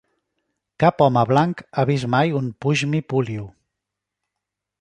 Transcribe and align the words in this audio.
Cap 0.83 1.03
home 1.07 1.23
blanc 1.33 1.61
ha 1.81 1.85
vist 1.91 2.09
mai 2.15 2.35
un 2.41 2.49
pushmi-pullyu. 2.65 3.47